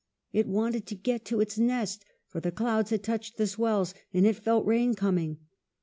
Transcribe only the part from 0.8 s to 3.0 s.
to get to its nest, for the clouds